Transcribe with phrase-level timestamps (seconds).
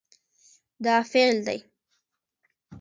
[0.83, 1.59] دا فعل دی